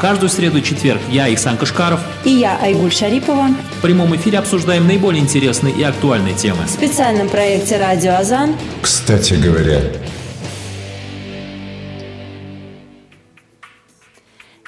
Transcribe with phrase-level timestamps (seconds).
[0.00, 4.86] Каждую среду и четверг я, Ихсан Кашкаров и я, Айгуль Шарипова в прямом эфире обсуждаем
[4.86, 6.62] наиболее интересные и актуальные темы.
[6.66, 8.54] В специальном проекте «Радио Азан».
[8.80, 9.80] Кстати говоря,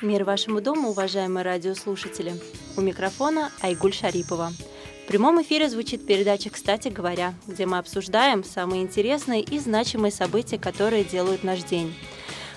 [0.03, 2.33] Мир вашему дому, уважаемые радиослушатели.
[2.77, 4.51] У микрофона Айгуль Шарипова.
[5.05, 10.59] В прямом эфире звучит передача «Кстати говоря», где мы обсуждаем самые интересные и значимые события,
[10.59, 11.95] которые делают наш день.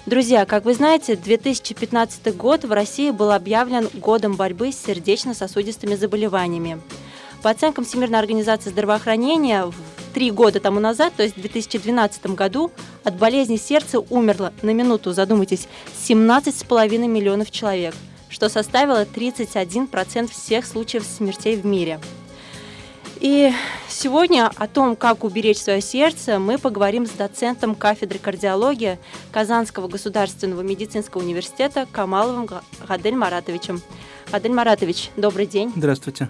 [0.05, 6.81] Друзья, как вы знаете, 2015 год в России был объявлен годом борьбы с сердечно-сосудистыми заболеваниями.
[7.41, 9.71] По оценкам Всемирной организации здравоохранения,
[10.13, 12.69] три года тому назад, то есть в 2012 году,
[13.05, 15.69] от болезни сердца умерло, на минуту задумайтесь,
[16.05, 17.95] 17,5 миллионов человек,
[18.27, 22.01] что составило 31% всех случаев смертей в мире.
[23.23, 23.53] И
[23.87, 28.99] сегодня о том, как уберечь свое сердце, мы поговорим с доцентом кафедры кардиологии
[29.31, 32.49] Казанского государственного медицинского университета Камаловым
[32.85, 33.81] Гадель Маратовичем.
[34.29, 35.71] Гадель Маратович, добрый день.
[35.73, 36.29] Здравствуйте.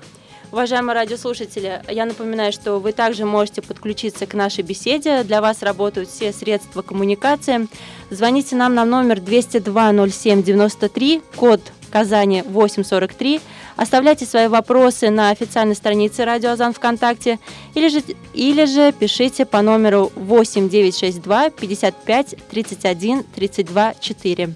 [0.51, 5.23] Уважаемые радиослушатели, я напоминаю, что вы также можете подключиться к нашей беседе.
[5.23, 7.67] Для вас работают все средства коммуникации.
[8.11, 11.59] Звоните нам на номер 202 07 93, код
[11.93, 13.39] Казани 843.
[13.75, 17.37] Оставляйте свои вопросы на официальной странице Радио Азан ВКонтакте
[17.75, 18.01] или же,
[18.33, 24.49] или же пишите по номеру 8962 55 31 32 4.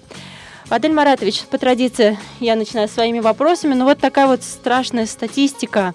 [0.68, 5.94] Адель Маратович, по традиции я начинаю своими вопросами, но вот такая вот страшная статистика.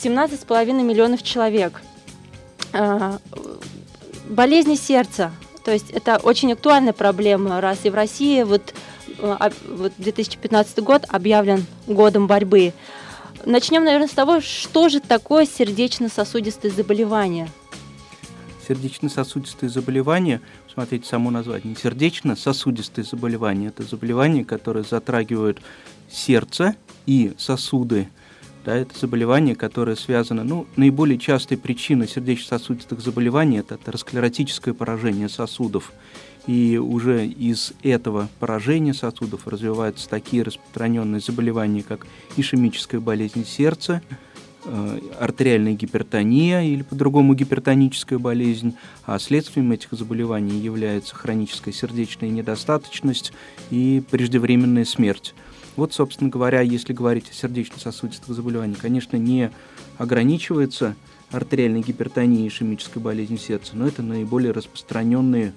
[0.00, 1.82] 17,5 миллионов человек.
[2.72, 3.18] А,
[4.28, 5.32] болезни сердца.
[5.64, 8.74] То есть это очень актуальная проблема, раз и в России вот,
[9.98, 12.72] 2015 год объявлен годом борьбы.
[13.44, 17.48] Начнем, наверное, с того, что же такое сердечно-сосудистые заболевания–
[18.66, 20.40] сердечно-сосудистые заболевания,
[20.72, 25.60] смотрите само название, сердечно-сосудистые заболевания, это заболевания, которые затрагивают
[26.10, 26.76] сердце
[27.06, 28.08] и сосуды,
[28.64, 35.92] да, это заболевание, которое связано, ну, наиболее частой причиной сердечно-сосудистых заболеваний это атеросклеротическое поражение сосудов.
[36.46, 44.02] И уже из этого поражения сосудов развиваются такие распространенные заболевания, как ишемическая болезнь сердца,
[44.64, 53.32] Э, артериальная гипертония или по-другому гипертоническая болезнь, а следствием этих заболеваний является хроническая сердечная недостаточность
[53.70, 55.34] и преждевременная смерть.
[55.74, 59.50] Вот, собственно говоря, если говорить о сердечно-сосудистых заболеваниях, конечно, не
[59.98, 60.94] ограничивается
[61.32, 65.54] артериальной гипертонией и ишемической болезнью сердца, но это наиболее распространенные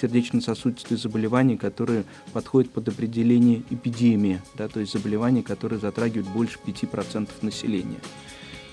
[0.00, 7.28] сердечно-сосудистые заболевания, которые подходят под определение эпидемии, да, то есть заболевания, которые затрагивают больше 5%
[7.42, 8.00] населения.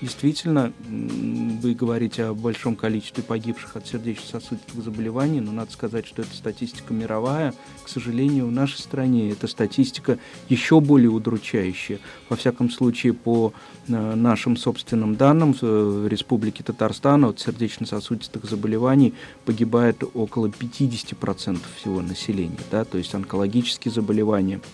[0.00, 6.32] Действительно, вы говорите о большом количестве погибших от сердечно-сосудистых заболеваний, но надо сказать, что это
[6.36, 7.52] статистика мировая.
[7.82, 11.98] К сожалению, в нашей стране эта статистика еще более удручающая.
[12.28, 13.52] Во всяком случае, по
[13.88, 19.14] э, нашим собственным данным, в Республике Татарстан от сердечно-сосудистых заболеваний
[19.44, 24.60] погибает около 50% всего населения, да, то есть онкологические заболевания–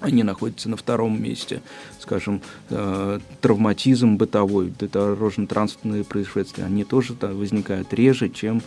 [0.00, 1.60] они находятся на втором месте.
[2.00, 8.62] Скажем, э, травматизм бытовой, дорожно-транспортные происшествия, они тоже да, возникают реже, чем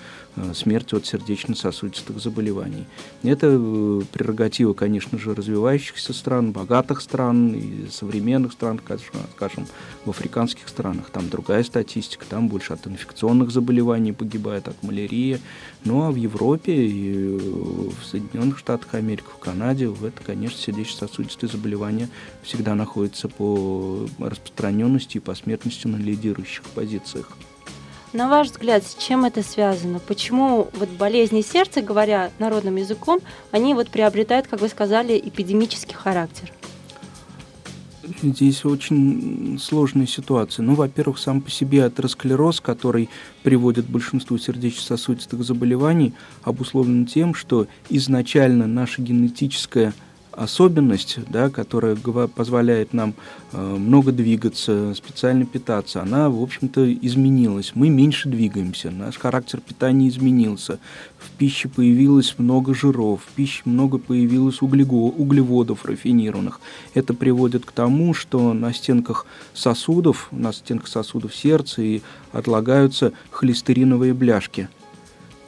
[0.54, 2.86] смерть от сердечно-сосудистых заболеваний.
[3.24, 8.80] Это э, прерогатива, конечно же, развивающихся стран, богатых стран и современных стран,
[9.36, 9.68] скажем,
[10.06, 11.10] в африканских странах.
[11.12, 15.40] Там другая статистика, там больше от инфекционных заболеваний погибает, от малярии.
[15.86, 21.22] Ну а в Европе и в Соединенных Штатах Америки, в Канаде, в это, конечно, сердечно-сосудистые
[21.22, 22.10] сосудистые заболевания
[22.44, 27.32] всегда находятся по распространенности и по смертности на лидирующих позициях.
[28.14, 30.00] На ваш взгляд, с чем это связано?
[30.00, 36.52] Почему вот болезни сердца, говоря народным языком, они вот приобретают, как вы сказали, эпидемический характер?
[38.22, 40.64] Здесь очень сложная ситуация.
[40.64, 43.10] Ну, во-первых, сам по себе атеросклероз, который
[43.44, 49.94] приводит большинству сердечно-сосудистых заболеваний, обусловлен тем, что изначально наша генетическая
[50.32, 53.14] особенность, да, которая позволяет нам
[53.52, 57.72] э, много двигаться, специально питаться, она, в общем-то, изменилась.
[57.76, 60.80] Мы меньше двигаемся, наш характер питания изменился.
[61.18, 66.60] В пище появилось много жиров, в пище много появилось углеводов рафинированных.
[66.94, 72.02] Это приводит к тому, что на стенках сосудов, на стенках сосудов сердца и
[72.32, 74.70] отлагаются холестериновые бляшки–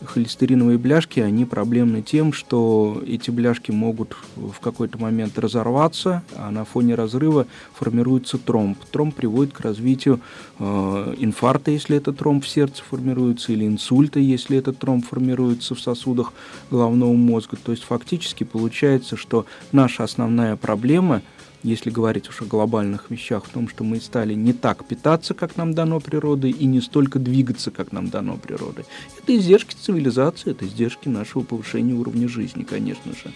[0.06, 6.66] холестериновые бляшки, они проблемны тем, что эти бляшки могут в какой-то момент разорваться, а на
[6.66, 8.78] фоне разрыва формируется тромб.
[8.92, 10.20] Тромб приводит к развитию
[10.60, 15.82] э, инфаркта, если этот тромб в сердце формируется, или инсульта, если этот тромб формируется в
[15.82, 16.34] сосудах
[16.72, 17.58] головного мозга.
[17.64, 21.22] То есть фактически получается, что наша основная проблема–
[21.64, 25.56] если говорить уж о глобальных вещах, в том, что мы стали не так питаться, как
[25.56, 28.86] нам дано природой, и не столько двигаться, как нам дано природой.
[29.18, 33.32] Это издержки цивилизации, это издержки нашего повышения уровня жизни, конечно же.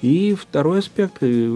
[0.00, 1.48] И второй аспект э,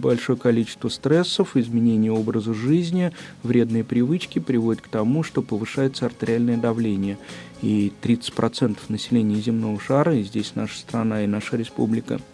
[0.02, 3.12] большое количество стрессов, изменение образа жизни,
[3.44, 7.18] вредные привычки приводят к тому, что повышается артериальное давление.
[7.60, 12.20] И 30% населения земного шара, и здесь наша страна и наша республика–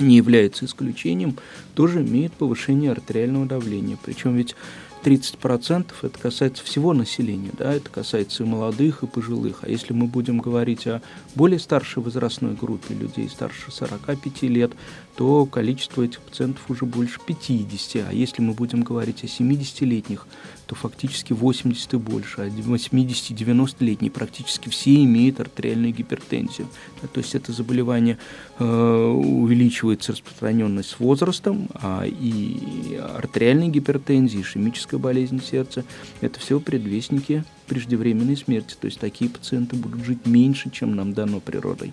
[0.00, 1.36] не является исключением,
[1.74, 3.98] тоже имеет повышение артериального давления.
[4.04, 4.54] Причем ведь
[5.02, 9.60] 30% это касается всего населения, да, это касается и молодых, и пожилых.
[9.62, 11.02] А если мы будем говорить о
[11.34, 14.72] более старшей возрастной группе людей, старше 45 лет,
[15.18, 18.08] то количество этих пациентов уже больше 50.
[18.08, 20.28] А если мы будем говорить о 70-летних,
[20.66, 26.68] то фактически 80 и больше, а 80-90-летние практически все имеют артериальную гипертензию.
[27.12, 28.16] То есть это заболевание
[28.60, 35.84] э, увеличивается распространенность с возрастом, а и артериальная гипертензия, ишемическая болезнь сердца–
[36.20, 38.76] это все предвестники преждевременной смерти.
[38.80, 41.92] То есть такие пациенты будут жить меньше, чем нам дано природой.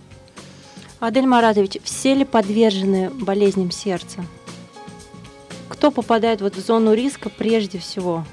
[1.00, 4.25] Адель Маратович, все ли подвержены болезням сердца?
[5.68, 8.25] Кто попадает вот в зону риска прежде всего?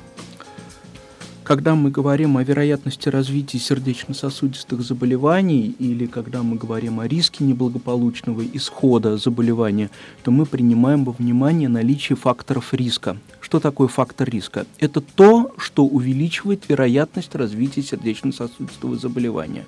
[1.42, 8.44] Когда мы говорим о вероятности развития сердечно-сосудистых заболеваний или когда мы говорим о риске неблагополучного
[8.52, 9.90] исхода заболевания,
[10.22, 13.16] то мы принимаем во внимание наличие факторов риска.
[13.40, 14.66] Что такое фактор риска?
[14.78, 19.66] Это то, что увеличивает вероятность развития сердечно-сосудистого заболевания.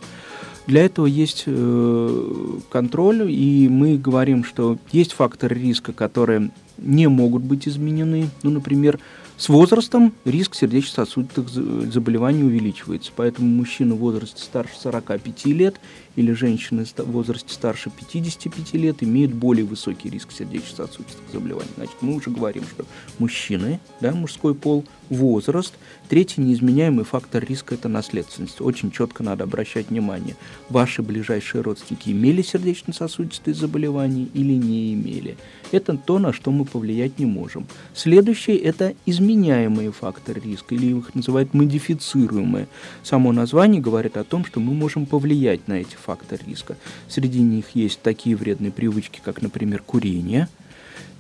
[0.67, 7.43] Для этого есть э, контроль, и мы говорим, что есть факторы риска, которые не могут
[7.43, 8.31] быть изменены.
[8.43, 8.99] Ну, например,
[9.37, 15.81] с возрастом риск сердечно-сосудистых заболеваний увеличивается, поэтому мужчина в возрасте старше 45 лет
[16.17, 21.71] или женщины в возрасте старше 55 лет имеют более высокий риск сердечно-сосудистых заболеваний.
[21.77, 22.85] Значит, мы уже говорим, что
[23.19, 25.75] мужчины, да, мужской пол, возраст.
[26.09, 28.61] Третий неизменяемый фактор риска– это наследственность.
[28.61, 30.37] Очень четко надо обращать внимание.
[30.69, 35.37] Ваши ближайшие родственники имели сердечно-сосудистые заболевания или не имели.
[35.73, 37.67] Это то, на что мы повлиять не можем.
[37.95, 42.69] Следующее– это изменяемые факторы риска, или их называют модифицируемые.
[43.03, 46.77] Само название говорит о том, что мы можем повлиять на эти фактор риска.
[47.09, 50.49] Среди них есть такие вредные привычки, как, например, курение,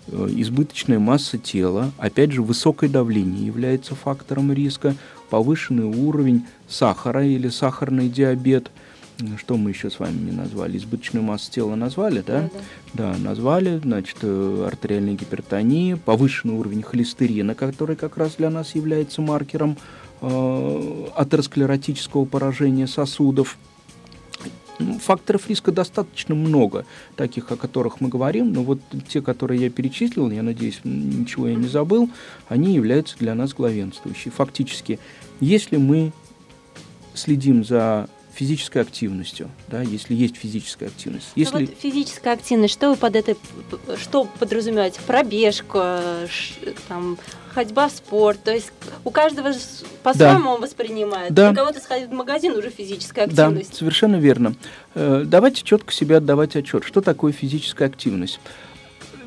[0.09, 4.95] э, избыточная масса тела, опять же, высокое давление является фактором риска,
[5.31, 8.71] повышенный уровень сахара или сахарный диабет–
[9.39, 10.77] что мы еще с вами не назвали?
[10.77, 12.51] Избыточную массу тела назвали, да?
[12.95, 13.79] Да, да назвали.
[13.79, 19.77] Значит, э, артериальная гипертония, повышенный уровень холестерина, который как раз для нас является маркером
[20.21, 23.57] э, атеросклеротического поражения сосудов.
[24.79, 26.85] Ну, факторов риска достаточно много,
[27.17, 31.55] таких, о которых мы говорим, но вот те, которые я перечислил, я надеюсь, ничего я
[31.55, 32.11] не забыл,
[32.49, 34.33] они являются для нас главенствующими.
[34.33, 34.99] Фактически,
[35.41, 36.13] если мы
[37.15, 41.29] следим за физической активностью, да, если есть физическая активность.
[41.37, 41.67] Ну если...
[41.67, 43.37] вот физическая активность, что вы под это,
[43.97, 45.01] что подразумеваете?
[45.07, 46.29] Пробежка,
[46.89, 47.17] там,
[47.55, 48.73] ходьба в спорт, то есть
[49.05, 49.53] у каждого
[50.03, 50.51] по-своему да.
[50.51, 51.33] он воспринимает.
[51.33, 51.51] Да.
[51.51, 53.71] Для кого-то сходить в магазин уже физическая активность.
[53.71, 54.55] Да, совершенно верно.
[54.95, 58.41] Э, давайте четко себе отдавать отчет, что такое физическая активность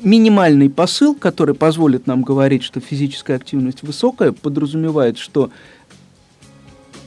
[0.02, 5.50] минимальный посыл, который позволит нам говорить, что физическая активность высокая, подразумевает, что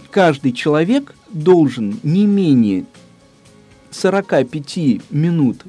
[0.09, 2.85] каждый человек должен не менее
[3.91, 4.77] 45
[5.09, 5.63] минут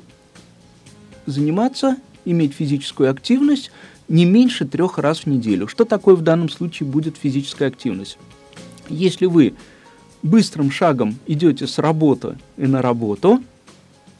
[1.26, 3.70] заниматься, иметь физическую активность
[4.08, 5.68] не меньше трех раз в неделю.
[5.68, 8.18] Что такое в данном случае будет физическая активность?
[8.88, 9.54] Если вы
[10.22, 13.42] быстрым шагом идете с работы и на работу,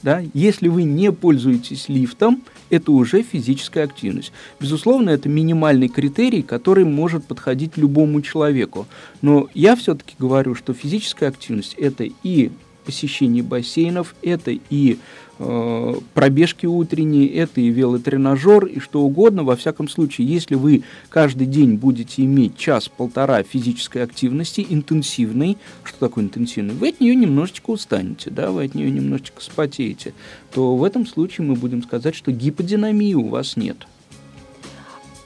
[0.03, 4.33] да, если вы не пользуетесь лифтом, это уже физическая активность.
[4.59, 8.87] Безусловно, это минимальный критерий, который может подходить любому человеку.
[9.21, 12.51] Но я все-таки говорю, что физическая активность– это и
[12.85, 14.99] посещение бассейнов, это и
[15.39, 19.45] э, пробежки утренние, это и велотренажер, и что угодно.
[19.45, 26.25] Во всяком случае, если вы каждый день будете иметь час-полтора физической активности, интенсивной, что такое
[26.25, 30.15] интенсивной, вы от нее немножечко устанете, да, вы от нее немножечко спотеете,
[30.53, 33.87] то в этом случае мы будем сказать, что гиподинамии у вас нет.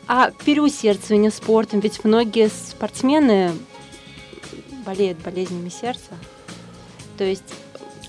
[0.09, 3.51] А переусердствование спортом, ведь многие спортсмены
[4.87, 6.13] болеют болезнями сердца.
[7.19, 7.43] То есть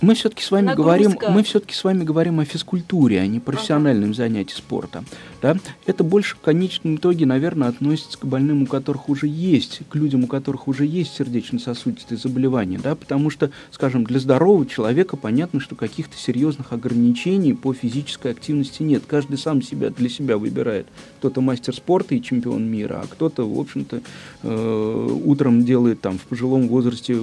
[0.02, 4.10] мы все-таки с вами говорим, мы все-таки с вами говорим о физкультуре, а не профессиональном
[4.12, 4.18] ага.
[4.18, 5.04] занятии спорта.
[5.42, 5.58] Да?
[5.86, 10.24] Это больше в конечном итоге, наверное, относится к больным, у которых уже есть, к людям,
[10.24, 15.76] у которых уже есть сердечно-сосудистые заболевания, да, потому что, скажем, для здорового человека понятно, что
[15.76, 19.04] каких-то серьезных ограничений по физической активности нет.
[19.08, 20.88] Каждый сам себя для себя выбирает.
[21.20, 24.02] Кто-то мастер спорта и чемпион мира, а кто-то, в общем-то,
[24.44, 27.18] э, утром делает там в пожилом возрасте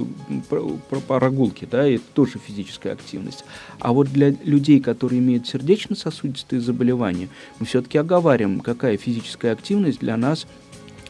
[1.07, 3.45] прогулки, да, и это тоже физическая активность.
[3.79, 7.29] А вот для людей, которые имеют сердечно-сосудистые заболевания,
[7.59, 10.47] мы все-таки оговариваем, какая физическая активность для нас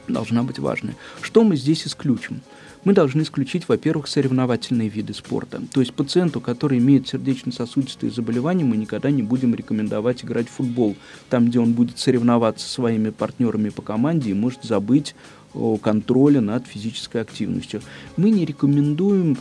[0.07, 0.95] должна быть важной.
[1.21, 2.41] Что мы здесь исключим?
[2.83, 5.59] Мы должны исключить, во-первых, соревновательные виды спорта.
[5.73, 10.95] То есть пациенту, который имеет сердечно-сосудистые заболевания, мы никогда не будем рекомендовать играть в футбол,
[11.29, 15.15] там, где он будет соревноваться со своими партнерами по команде и может забыть
[15.55, 17.81] о контроле над физической активностью.
[18.17, 19.37] Мы не рекомендуем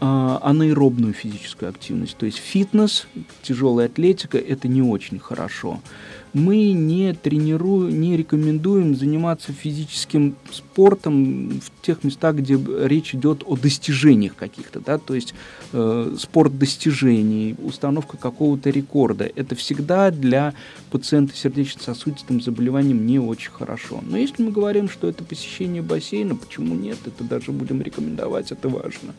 [0.00, 2.16] анаэробную физическую активность.
[2.16, 3.06] То есть фитнес,
[3.42, 5.80] тяжелая атлетика– это не очень хорошо.
[6.34, 13.56] Мы не тренируем, не рекомендуем заниматься физическим спортом в тех местах, где речь идет о
[13.56, 15.32] достижениях каких-то, да, то есть
[15.72, 19.30] э, спорт достижений, установка какого-то рекорда.
[19.34, 20.52] Это всегда для
[20.90, 24.02] пациента с сердечно-сосудистым заболеванием не очень хорошо.
[24.06, 26.98] Но если мы говорим, что это посещение бассейна, почему нет?
[27.06, 29.14] Это даже будем рекомендовать, это важно.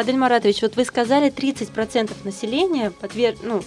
[0.00, 3.36] Адель Маратович, вот вы сказали, 30% населения подвер...
[3.42, 3.62] ну,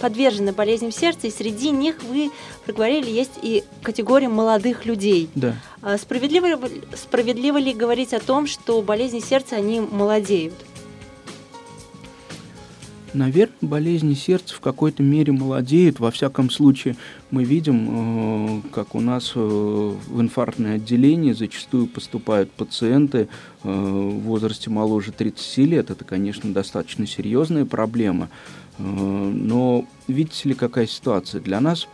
[0.00, 2.30] подвержены болезням сердца, и среди них вы
[2.64, 5.28] проговорили, есть и категория молодых людей.
[5.34, 5.56] Да.
[5.80, 6.58] А справедливо,
[6.94, 10.54] справедливо ли говорить о том, что болезни сердца, они молодеют?
[13.14, 16.00] Наверное, болезни сердца в какой-то мере молодеют.
[16.00, 16.96] Во всяком случае,
[17.30, 23.28] мы видим, э, как у нас э, в инфарктное отделение зачастую поступают пациенты
[23.64, 25.90] э, в возрасте моложе 30 лет.
[25.90, 28.30] Это, конечно, достаточно серьезная проблема.
[28.78, 31.42] Но видите ли, какая ситуация?
[31.42, 31.86] Для нас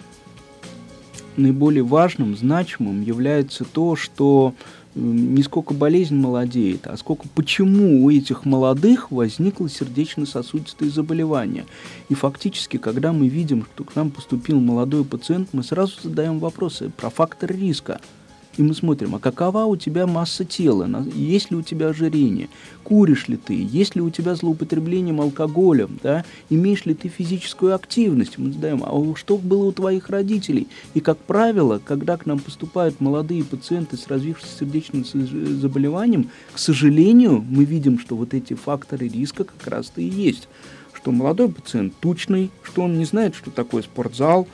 [1.37, 4.55] наиболее важным, значимым является то, что
[4.99, 11.67] не сколько болезнь молодеет, а сколько почему у этих молодых возникло сердечно-сосудистое заболевание.
[12.09, 16.91] И фактически, когда мы видим, что к нам поступил молодой пациент, мы сразу задаем вопросы
[16.97, 18.01] про фактор риска–
[18.59, 22.49] и мы смотрим, а какова у тебя масса тела, есть ли у тебя ожирение,
[22.83, 26.25] куришь ли ты, есть ли у тебя злоупотреблением алкоголем, да?
[26.51, 28.37] имеешь ли ты физическую активность.
[28.37, 30.67] Мы задаем, а что было у твоих родителей?
[30.95, 37.45] И, как правило, когда к нам поступают молодые пациенты с развившимся сердечным заболеванием, к сожалению,
[37.49, 40.49] мы видим, что вот эти факторы риска как раз-то и есть
[40.95, 44.49] что молодой пациент тучный, что он не знает, что такое спортзал,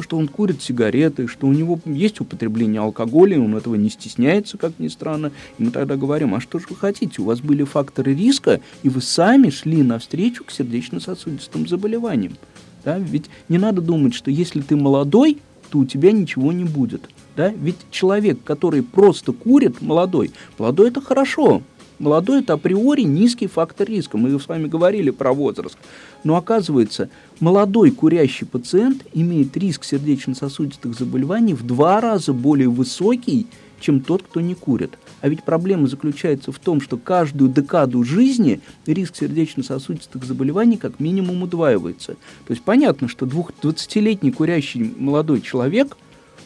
[0.00, 4.72] что он курит сигареты, что у него есть употребление алкоголя, он этого не стесняется, как
[4.78, 5.32] ни странно.
[5.58, 7.20] И мы тогда говорим, а что же вы хотите?
[7.20, 12.36] У вас были факторы риска, и вы сами шли навстречу к сердечно-сосудистым заболеваниям.
[12.84, 12.98] Да?
[12.98, 15.38] Ведь не надо думать, что если ты молодой,
[15.70, 17.08] то у тебя ничего не будет.
[17.36, 17.48] Да?
[17.48, 21.62] Ведь человек, который просто курит, молодой, молодой это хорошо,
[22.02, 24.18] Молодой– это априори низкий фактор риска.
[24.18, 25.78] Мы с вами говорили про возраст.
[26.24, 33.46] Но оказывается, молодой курящий пациент имеет риск сердечно-сосудистых заболеваний в два раза более высокий,
[33.78, 34.98] чем тот, кто не курит.
[35.20, 41.44] А ведь проблема заключается в том, что каждую декаду жизни риск сердечно-сосудистых заболеваний как минимум
[41.44, 42.14] удваивается.
[42.46, 45.96] То есть понятно, что 20-летний курящий молодой человек,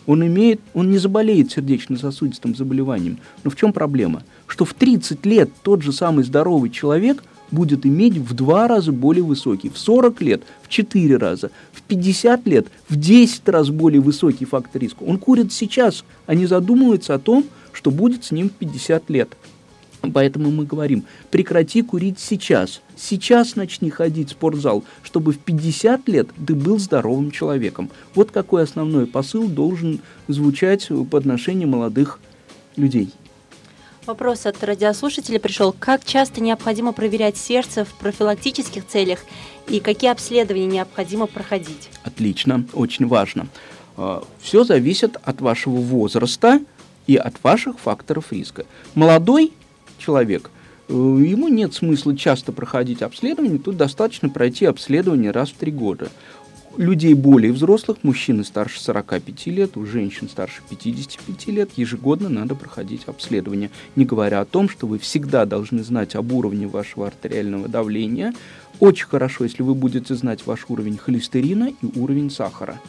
[0.04, 3.18] он, имеет, он не заболеет сердечно-сосудистым заболеванием.
[3.42, 4.22] Но в чем проблема?
[4.46, 9.24] Что в 30 лет тот же самый здоровый человек будет иметь в два раза более
[9.24, 14.44] высокий, в 40 лет в 4 раза, в 50 лет в 10 раз более высокий
[14.44, 15.02] фактор риска.
[15.02, 19.36] Он курит сейчас, а не задумывается о том, что будет с ним в 50 лет.
[20.12, 22.80] Поэтому мы говорим, прекрати курить сейчас.
[22.96, 27.90] Сейчас начни ходить в спортзал, чтобы в 50 лет ты был здоровым человеком.
[28.14, 32.20] Вот какой основной посыл должен звучать по отношению молодых
[32.76, 33.10] людей.
[34.06, 35.75] Вопрос от радиослушателя пришел.
[35.76, 39.18] Как часто необходимо проверять сердце в профилактических целях
[39.68, 41.90] и какие обследования необходимо проходить?
[42.04, 43.48] Отлично, очень важно.
[43.96, 46.60] А, Все зависит от вашего возраста
[47.08, 48.64] и от ваших факторов риска.
[48.94, 49.52] Молодой
[49.98, 50.52] человек,
[50.88, 56.10] э, ему нет смысла часто проходить обследование, тут достаточно пройти обследование раз в три года
[56.76, 63.04] людей более взрослых, мужчины старше 45 лет, у женщин старше 55 лет, ежегодно надо проходить
[63.06, 63.71] обследование.
[63.95, 68.35] Не говоря о том, что вы всегда должны знать об уровне вашего артериального давления.
[68.80, 72.80] Очень хорошо, если вы будете знать ваш уровень холестерина и уровень сахара.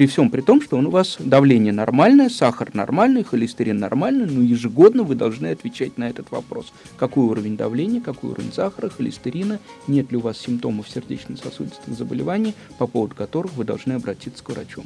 [0.00, 5.02] При всем при том, что у вас давление нормальное, сахар нормальный, холестерин нормальный, но ежегодно
[5.02, 6.72] вы должны отвечать на этот вопрос.
[6.96, 12.86] Какой уровень давления, какой уровень сахара, холестерина, нет ли у вас симптомов сердечно-сосудистых заболеваний, по
[12.86, 14.84] поводу которых вы должны обратиться к врачу.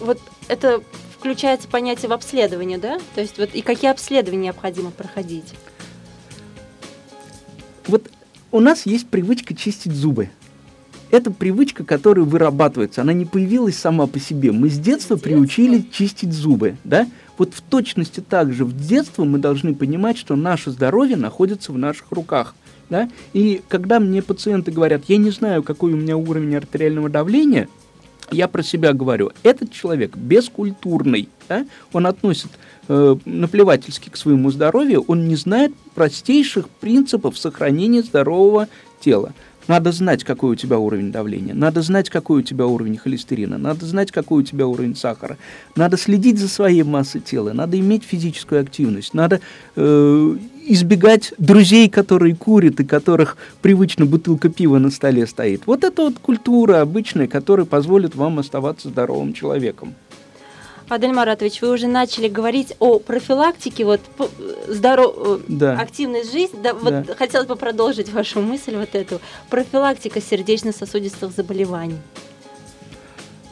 [0.00, 0.82] Вот это
[1.18, 2.98] включается понятие в обследование, да?
[3.14, 5.52] То есть вот и какие обследования необходимо проходить?
[7.86, 8.10] Вот
[8.50, 10.30] у нас есть привычка чистить зубы.
[11.16, 14.52] Это привычка, которая вырабатывается, она не появилась сама по себе.
[14.52, 17.08] Мы с детства приучили чистить зубы, да?
[17.38, 21.78] Вот в точности так же в детстве мы должны понимать, что наше здоровье находится в
[21.78, 22.54] наших руках.
[22.90, 23.08] Да?
[23.32, 27.66] И когда мне пациенты говорят, я не знаю, какой у меня уровень артериального давления,
[28.30, 31.66] я про себя говорю, этот человек бескультурный, да?
[31.94, 32.50] он относит
[32.88, 38.68] э, наплевательски к своему здоровью, он не знает простейших принципов сохранения здорового
[39.00, 39.32] тела.
[39.68, 43.84] Надо знать, какой у тебя уровень давления, надо знать, какой у тебя уровень холестерина, надо
[43.84, 45.38] знать, какой у тебя уровень сахара,
[45.74, 49.40] надо следить за своей массой тела, надо иметь физическую активность, надо
[49.74, 55.62] э, избегать друзей, которые курят и которых привычно бутылка пива на столе стоит.
[55.66, 59.94] Вот это вот культура обычная, которая позволит вам оставаться здоровым человеком.
[60.88, 64.00] Адель Маратович, вы уже начали говорить о профилактике, вот
[64.68, 65.40] здоров...
[65.48, 65.78] Да.
[65.78, 66.60] активность жизни.
[66.62, 67.14] Да, вот да.
[67.14, 69.20] хотелось бы продолжить вашу мысль вот эту.
[69.50, 71.98] Профилактика сердечно-сосудистых заболеваний.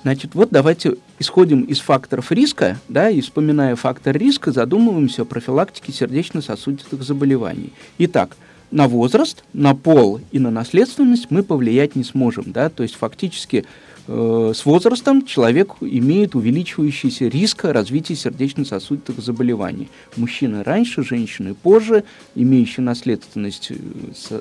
[0.03, 5.93] Значит, вот давайте исходим из факторов риска, да, и вспоминая фактор риска, задумываемся о профилактике
[5.93, 7.73] сердечно-сосудистых заболеваний.
[7.99, 8.37] Итак,
[8.71, 13.65] на возраст, на пол и на наследственность мы повлиять не сможем, да, то есть фактически
[14.07, 19.89] с возрастом человек имеет увеличивающийся риск развития сердечно-сосудистых заболеваний.
[20.17, 24.41] Мужчины раньше, женщины позже, имеющие наследственность э,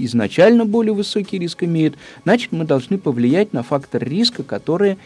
[0.00, 1.94] изначально более высокий риск имеют.
[2.24, 4.98] Значит, мы должны повлиять на фактор риска, который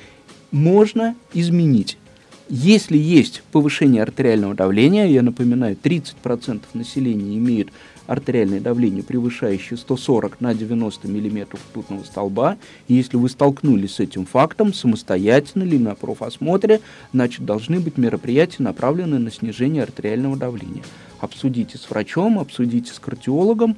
[0.53, 1.99] можно изменить.
[2.49, 7.69] Если есть повышение артериального давления, я напоминаю, 30% населения имеют
[8.07, 12.57] артериальное давление, превышающее 140 на 90 мм ртутного столба.
[12.89, 16.81] И если вы столкнулись с этим фактом самостоятельно или на профосмотре,
[17.13, 20.83] значит должны быть мероприятия, направленные на снижение артериального давления.
[21.21, 23.77] Обсудите с врачом, обсудите с кардиологом,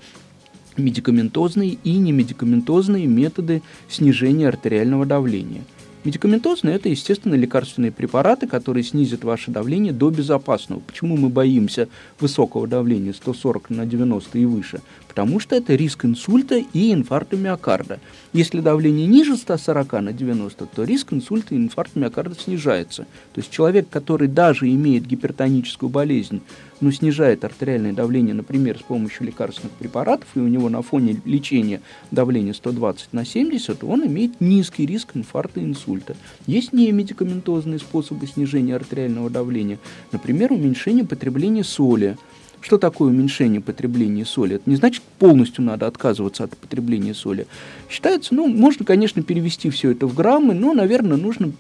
[0.76, 5.62] медикаментозные и немедикаментозные методы снижения артериального давления–
[6.04, 10.80] Медикаментозные– это, естественно, лекарственные препараты, которые снизят ваше давление до безопасного.
[10.80, 11.88] Почему мы боимся
[12.20, 14.82] высокого давления 140 на 90 и выше?
[15.08, 18.00] Потому что это риск инсульта и инфаркта миокарда.
[18.34, 23.06] Если давление ниже 140 на 90, то риск инсульта и инфаркта миокарда снижается.
[23.32, 26.42] То есть человек, который даже имеет гипертоническую болезнь,
[26.84, 31.80] но снижает артериальное давление, например, с помощью лекарственных препаратов, и у него на фоне лечения
[32.10, 36.14] давление 120 на 70, он имеет низкий риск инфаркта и инсульта.
[36.46, 39.78] Есть немедикаментозные способы снижения артериального давления,
[40.12, 42.18] например, уменьшение потребления соли–
[42.64, 44.56] что такое уменьшение потребления соли?
[44.56, 47.46] Это не значит, полностью надо отказываться от потребления соли.
[47.90, 51.52] Считается, ну, можно, конечно, перевести все это в граммы, но, наверное, нужно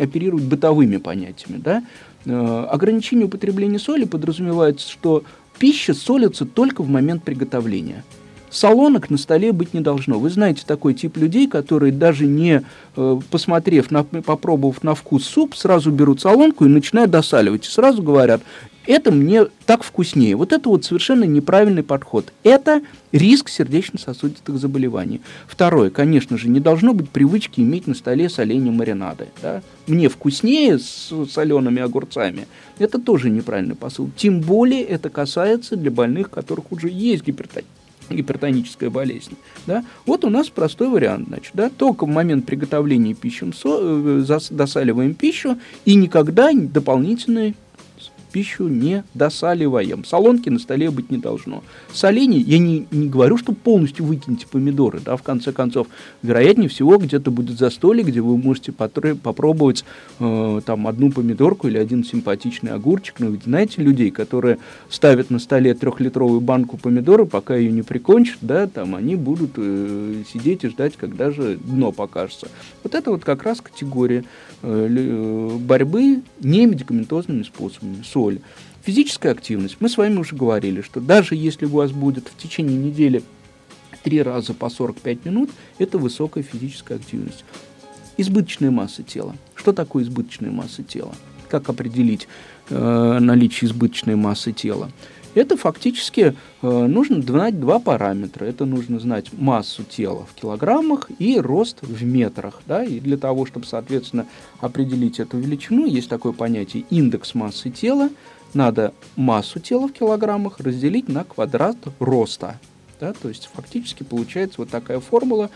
[0.00, 1.58] оперировать бытовыми понятиями.
[1.58, 1.82] Да?
[2.24, 5.24] Э, ограничение употребления соли подразумевается, что
[5.58, 8.04] пища солится только в момент приготовления–
[8.54, 10.20] Солонок на столе быть не должно.
[10.20, 12.62] Вы знаете такой тип людей, которые даже не
[12.96, 17.66] э, посмотрев, на, попробовав на вкус суп, сразу берут солонку и начинают досаливать.
[17.66, 18.42] И сразу говорят,
[18.86, 20.36] это мне так вкуснее.
[20.36, 22.32] Вот это вот совершенно неправильный подход.
[22.44, 25.20] Это риск сердечно-сосудистых заболеваний.
[25.48, 29.30] Второе, конечно же, не должно быть привычки иметь на столе соленья маринады.
[29.42, 29.62] Да?
[29.88, 32.46] Мне вкуснее с солеными огурцами.
[32.78, 34.12] Это тоже неправильный посыл.
[34.16, 37.66] Тем более это касается для больных, у которых уже есть гипертония
[38.10, 39.36] гипертоническая болезнь.
[39.66, 39.84] Да?
[40.06, 41.28] Вот у нас простой вариант.
[41.28, 41.70] Значит, да?
[41.70, 47.54] Только в момент приготовления пищи э, досаливаем пищу и никогда дополнительные
[48.34, 50.04] пищу не досаливаем.
[50.04, 51.62] Солонки на столе быть не должно.
[51.92, 55.86] Солений, я не, не говорю, что полностью выкиньте помидоры, да, в конце концов.
[56.22, 59.84] Вероятнее всего, где-то будет застолье, где вы можете попробовать
[60.18, 63.20] э, там одну помидорку или один симпатичный огурчик.
[63.20, 64.58] Но ведь знаете людей, которые
[64.90, 70.24] ставят на столе трехлитровую банку помидоры, пока ее не прикончат, да, там они будут э,
[70.32, 72.48] сидеть и ждать, когда же дно покажется.
[72.82, 74.24] Вот это вот как раз категория
[74.62, 78.23] э, э борьбы не медикаментозными способами соль.
[78.82, 79.76] Физическая активность.
[79.80, 83.22] Мы с вами уже говорили, что даже если у вас будет в течение недели
[84.02, 87.44] три раза по 45 минут, это высокая физическая активность.
[88.18, 89.34] Избыточная масса тела.
[89.54, 91.14] Что такое избыточная масса тела?
[91.48, 92.28] Как определить
[92.68, 94.90] э, наличие избыточной массы тела?
[95.34, 98.44] Это фактически э, нужно знать два параметра.
[98.44, 102.60] Это нужно знать массу тела в килограммах и рост в метрах.
[102.66, 102.84] Да?
[102.84, 104.26] И для того, чтобы, соответственно,
[104.60, 108.10] определить эту величину, есть такое понятие индекс массы тела.
[108.54, 112.60] Надо массу тела в килограммах разделить на квадрат роста.
[113.00, 113.12] Да?
[113.12, 115.50] То есть фактически получается вот такая формула,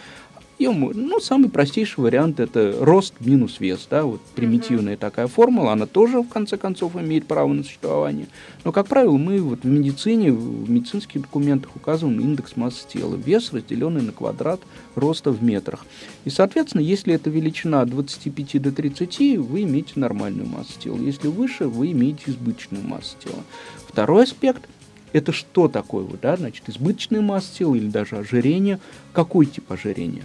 [0.59, 4.99] ее, ну, самый простейший вариант– это рост минус вес, да, вот примитивная mm-hmm.
[4.99, 8.27] такая формула, она тоже, в конце концов, имеет право на существование.
[8.65, 13.53] Но, как правило, мы вот в медицине, в медицинских документах указываем индекс массы тела, вес,
[13.53, 14.61] разделенный на квадрат
[14.95, 15.87] роста в метрах.
[16.25, 20.97] И, соответственно, если эта величина от 25 до 30, вы имеете нормальную массу тела.
[20.99, 23.43] Если выше, вы имеете избыточную массу тела.
[23.87, 24.69] Второй аспект–
[25.13, 28.81] это что такое, да, значит, избыточная масса тела или даже ожирение.
[29.13, 30.25] Какой тип ожирения?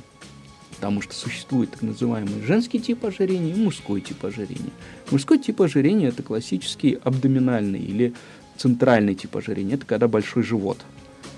[0.84, 4.74] Потому что существует так называемый женский тип ожирения и мужской тип ожирения.
[5.12, 8.13] Мужской тип ожирения– это классический абдоминальный или
[8.58, 10.80] центральный тип ожирения, это когда большой живот.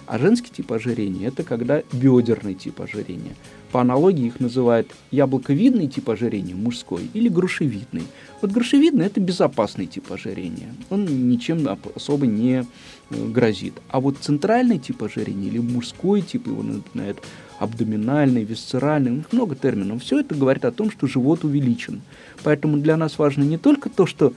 [0.08, 3.36] А женский тип ожирения– это когда бедерный тип ожирения.
[3.72, 8.04] По аналогии их называют яблоковидный тип ожирения, мужской, или грушевидный.
[8.42, 10.74] Вот грушевидный– это безопасный тип ожирения.
[10.90, 12.66] Он ничем особо не
[13.10, 13.74] э, грозит.
[13.90, 17.22] А вот центральный тип ожирения или мужской тип, его напоминают
[17.60, 20.04] абдоминальный, висцеральный, у них много терминов.
[20.04, 22.02] Все это говорит о том, что живот увеличен.
[22.44, 24.34] Поэтому для нас важно не только то, что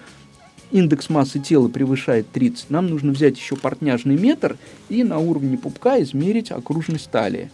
[0.71, 4.57] индекс массы тела превышает 30, нам нужно взять еще портняжный метр
[4.89, 7.51] и на уровне пупка измерить окружность талии.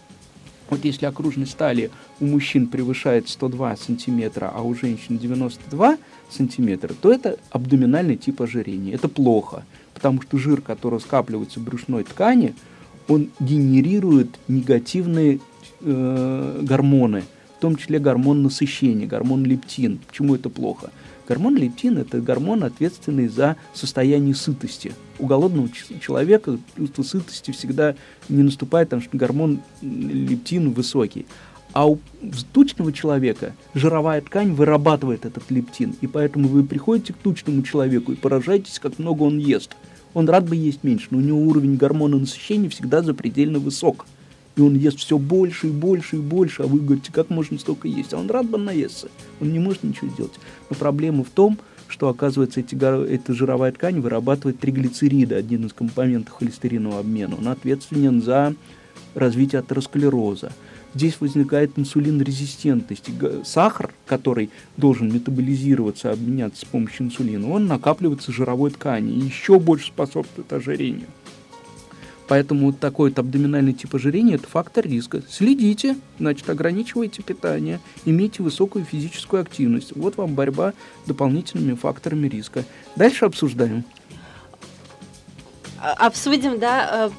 [0.69, 5.97] Вот если окружность талии у мужчин превышает 102 сантиметра, а у женщин 92
[6.29, 8.93] сантиметра, то это абдоминальный тип ожирения.
[8.93, 12.55] Это плохо, потому что жир, который скапливается в брюшной ткани,
[13.07, 15.39] он генерирует негативные
[15.81, 17.23] э, гормоны,
[17.57, 19.99] в том числе гормон насыщения, гормон лептин.
[20.07, 20.91] Почему это плохо?
[21.27, 24.93] Гормон лептин– это гормон, ответственный за состояние сытости.
[25.17, 27.95] У голодного человека чувство сытости всегда
[28.29, 31.25] не наступает, потому что гормон лептин высокий.
[31.73, 31.99] А у
[32.53, 35.95] тучного человека жировая ткань вырабатывает этот лептин.
[35.99, 39.75] И поэтому вы приходите к тучному человеку и поражаетесь, как много он ест.
[40.13, 44.05] Он рад бы есть меньше, но у него уровень гормона насыщения всегда запредельно высок
[44.55, 47.87] и он ест все больше и больше и больше, а вы говорите, как можно столько
[47.87, 48.13] есть?
[48.13, 49.09] А он рад бы наесться,
[49.41, 50.33] он не может ничего сделать.
[50.69, 56.33] Но проблема в том, что, оказывается, эти, эта жировая ткань вырабатывает триглицериды, один из компонентов
[56.33, 57.35] холестеринового обмена.
[57.35, 58.55] Он ответственен за
[59.13, 60.51] развитие атеросклероза.
[60.93, 63.09] Здесь возникает инсулинорезистентность.
[63.43, 69.59] Сахар, который должен метаболизироваться, обменяться с помощью инсулина, он накапливается в жировой ткани и еще
[69.59, 71.07] больше способствует ожирению.
[72.27, 75.21] Поэтому такой вот абдоминальный тип ожирения– это фактор риска.
[75.29, 79.95] Следите, значит, ограничивайте питание, имейте высокую физическую активность.
[79.95, 82.63] Вот вам борьба с дополнительными факторами риска.
[82.95, 83.83] Дальше обсуждаем.
[85.79, 87.11] А, обсудим, да.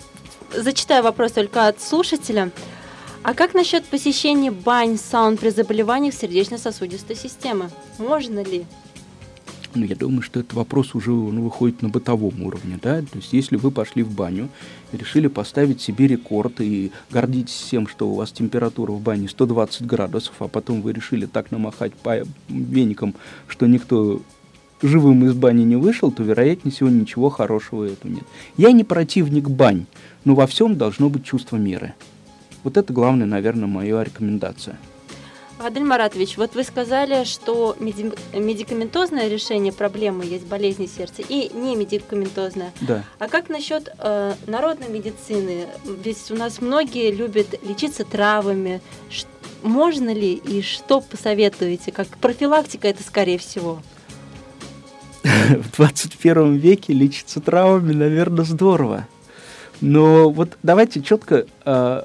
[0.53, 2.51] Э, зачитаю вопрос только от слушателя.
[3.23, 7.71] А как насчет посещения бань, саун при заболеваниях сердечно-сосудистой системы?
[7.99, 8.67] Можно ли?
[9.77, 13.35] Ну, я думаю, что этот вопрос уже ну, выходит на бытовом уровне, да, то есть
[13.35, 14.49] если вы пошли в баню
[14.91, 20.35] решили поставить себе рекорд и гордитесь тем, что у вас температура в бане 120 градусов,
[20.39, 23.15] а потом вы решили так намахать по веникам,
[23.49, 24.23] что никто
[24.81, 28.25] живым из бани не вышел, то, вероятнее всего, ничего хорошего этого нет.
[28.57, 29.85] Я не противник бань,
[30.25, 31.95] но во всем должно быть чувство меры.
[32.65, 34.79] Вот это главная, наверное, моя рекомендация.
[35.59, 41.75] Адель Маратович, вот вы сказали, что меди- медикаментозное решение проблемы есть болезни сердца и не
[41.77, 42.73] медикаментозное.
[42.83, 43.05] Да.
[43.19, 45.67] А как насчет э, народной медицины?
[46.05, 48.83] Ведь у нас многие любят лечиться травами.
[49.09, 49.27] Ш-
[49.63, 51.91] можно ли и что посоветуете?
[51.91, 53.81] Как профилактика это скорее всего?
[55.23, 59.09] В 21 веке лечиться травами, наверное, здорово.
[59.81, 62.03] Но вот давайте четко э,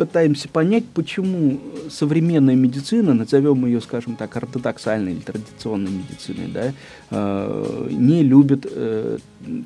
[0.00, 1.60] пытаемся понять, почему
[1.90, 6.72] современная медицина, назовем ее, скажем так, ортодоксальной или традиционной медициной, да,
[7.10, 9.18] э, не любит э,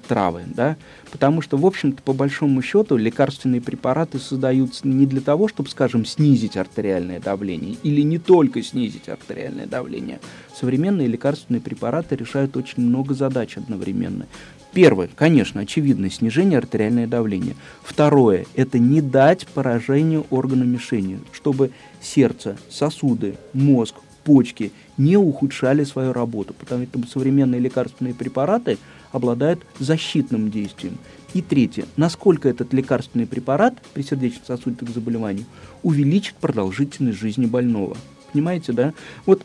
[0.09, 0.77] травы, да,
[1.12, 6.05] потому что, в общем-то, по большому счету, лекарственные препараты создаются не для того, чтобы, скажем,
[6.05, 10.18] снизить артериальное давление, или не только снизить артериальное давление.
[10.53, 14.27] Современные лекарственные препараты решают очень много задач одновременно.
[14.74, 17.54] Первое, конечно, очевидно, снижение артериального давления.
[17.84, 26.12] Второе, это не дать поражению органа мишени, чтобы сердце, сосуды, мозг, почки не ухудшали свою
[26.12, 28.78] работу, потому что современные лекарственные препараты
[29.12, 30.98] обладают защитным действием.
[31.34, 35.46] И третье, насколько этот лекарственный препарат при сердечно-сосудистых заболеваниях
[35.84, 37.96] увеличит продолжительность жизни больного.
[38.32, 38.92] Понимаете, да?
[39.24, 39.42] Вот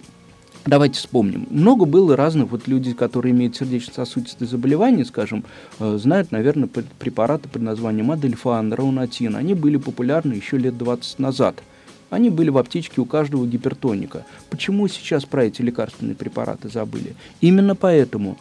[0.69, 1.47] Давайте вспомним.
[1.49, 5.43] Много было разных, вот люди, которые имеют сердечно-сосудистые заболевания, скажем,
[5.79, 9.35] э, знают, наверное, препараты под названием Адельфан, Раунатин.
[9.35, 11.63] Они были популярны еще лет 20 назад.
[12.11, 14.27] Они были в аптечке у каждого гипертоника.
[14.51, 17.15] Почему сейчас про эти лекарственные препараты забыли?
[17.41, 18.37] Именно поэтому.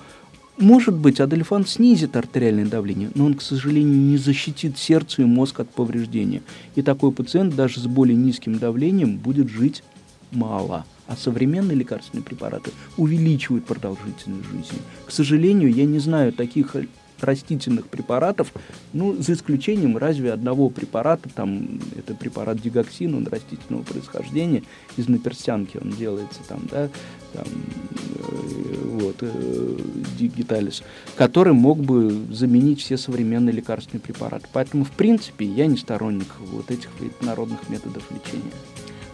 [0.58, 5.60] Может быть, Адельфан снизит артериальное давление, но он, к сожалению, не защитит сердце и мозг
[5.60, 6.42] от повреждения.
[6.74, 9.82] И такой пациент даже с более низким давлением будет жить
[10.30, 10.84] мало.
[11.08, 14.78] А современные лекарственные препараты увеличивают продолжительность жизни.
[15.06, 16.76] К сожалению, я не знаю таких
[17.20, 18.52] растительных препаратов,
[18.92, 24.62] ну, за исключением разве одного препарата, там, это препарат дигоксин, он растительного происхождения,
[24.96, 26.88] из наперстянки он делается, там, да,
[27.32, 29.78] там, э, вот, э,
[30.18, 30.82] дигиталис,
[31.16, 34.46] который мог бы заменить все современные лекарственные препараты.
[34.52, 36.90] Поэтому, в принципе, я не сторонник вот этих
[37.20, 38.52] народных методов лечения.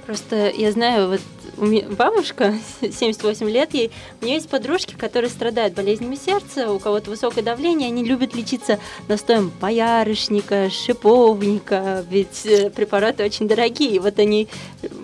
[0.07, 1.21] Просто я знаю, вот
[1.57, 3.91] у меня бабушка, 78 лет ей,
[4.21, 8.79] у нее есть подружки, которые страдают болезнями сердца, у кого-то высокое давление, они любят лечиться
[9.09, 14.49] настоем боярышника, шиповника, ведь э, препараты очень дорогие, вот они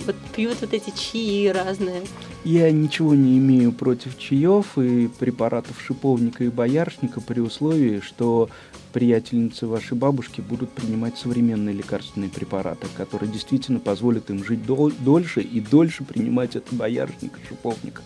[0.07, 2.03] вот, пьют вот эти чаи разные.
[2.45, 8.49] Я ничего не имею против чаев и препаратов шиповника и боярышника при условии, что
[8.95, 15.43] приятельницы вашей бабушки будут принимать современные лекарственные препараты, которые действительно позволят им жить дол- дольше
[15.43, 18.01] и дольше принимать этот боярышник и шиповник.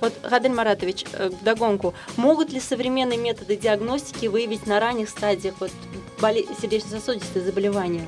[0.00, 1.94] Вот, Гадель Маратович, э, догонку.
[2.16, 5.70] Могут ли современные методы диагностики выявить на ранних стадиях вот,
[6.20, 8.06] боле- сердечно-сосудистые заболевания?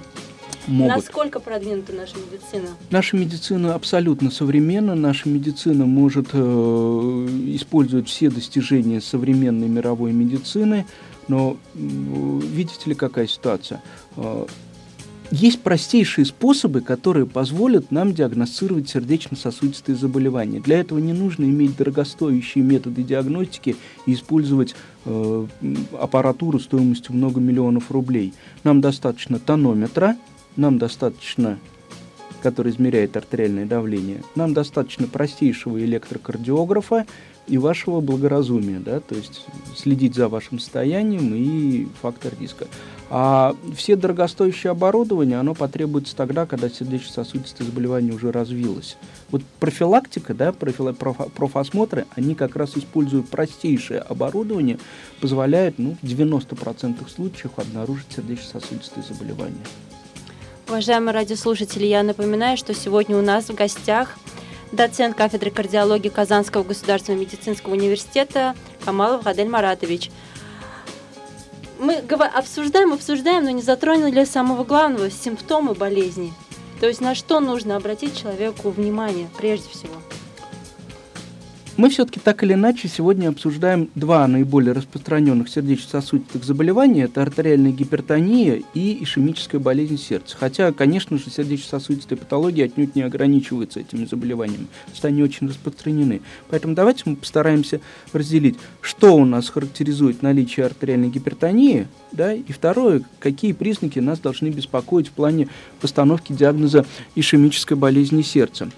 [0.66, 0.96] Могут.
[0.96, 2.68] Насколько продвинута наша медицина?
[2.90, 4.94] Наша медицина абсолютно современна.
[4.94, 10.86] Наша медицина может э, использовать все достижения современной мировой медицины.
[11.28, 13.82] Но э, видите ли, какая ситуация?
[14.16, 14.46] Э,
[15.32, 20.60] есть простейшие способы, которые позволят нам диагностировать сердечно-сосудистые заболевания.
[20.60, 24.74] Для этого не нужно иметь дорогостоящие методы диагностики и использовать
[25.06, 25.46] э,
[25.98, 28.34] аппаратуру стоимостью много миллионов рублей.
[28.62, 30.18] Нам достаточно тонометра,
[30.56, 31.58] нам достаточно,
[32.42, 37.06] который измеряет артериальное давление, нам достаточно простейшего электрокардиографа
[37.48, 42.66] и вашего благоразумия, да, то есть следить за вашим состоянием и фактор риска.
[43.14, 48.96] А все дорогостоящее оборудование, оно потребуется тогда, когда сердечно-сосудистое заболевание уже развилось.
[49.30, 54.78] Вот профилактика, да, профи, проф, профосмотры, они как раз используют простейшее оборудование,
[55.20, 59.64] позволяют ну, в 90% случаев обнаружить сердечно-сосудистые заболевания.
[60.72, 64.16] Уважаемые радиослушатели, я напоминаю, что сегодня у нас в гостях
[64.72, 70.10] доцент кафедры кардиологии Казанского государственного медицинского университета Камалов Гадель Маратович.
[71.78, 76.32] Мы обсуждаем, обсуждаем, но не затронули самого главного– симптомы болезни.
[76.80, 79.96] То есть на что нужно обратить человеку внимание прежде всего–
[81.76, 87.04] мы все-таки так или иначе сегодня обсуждаем два наиболее распространенных сердечно-сосудистых заболевания.
[87.04, 90.36] Это артериальная гипертония и ишемическая болезнь сердца.
[90.38, 94.66] Хотя, конечно же, сердечно-сосудистые патологии отнюдь не ограничиваются этими заболеваниями.
[95.00, 96.20] То они очень распространены.
[96.50, 97.80] Поэтому давайте мы постараемся
[98.12, 104.48] разделить, что у нас характеризует наличие артериальной гипертонии, да, и второе, какие признаки нас должны
[104.48, 105.48] беспокоить в плане
[105.80, 108.70] постановки диагноза ишемической болезни сердца.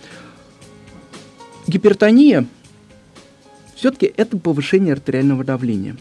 [1.67, 2.47] Гипертония
[3.85, 5.95] все-таки это повышение артериального давления.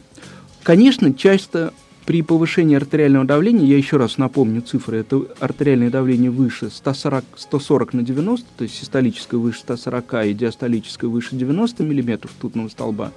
[0.63, 1.74] Конечно, часто
[2.06, 7.93] при повышении артериального давления, я еще раз напомню цифры, это артериальное давление выше 140, 140
[7.93, 13.12] на 90, то есть систолическое выше 140 и диастолическое выше 90 мм тутного столба,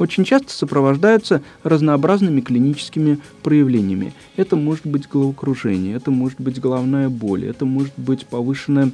[0.00, 4.14] очень часто сопровождаются разнообразными клиническими проявлениями.
[4.34, 8.90] Это может быть головокружение, это может быть головная боль, это может быть повышенная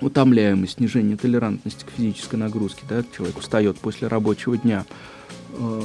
[0.00, 4.84] утомляемость, снижение толерантности к физической нагрузке, да, человек устает после рабочего дня.
[5.54, 5.82] Э,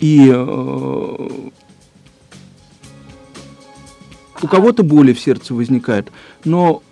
[0.00, 1.50] и э,
[4.42, 6.10] у кого-то боли в сердце возникает,
[6.44, 6.82] но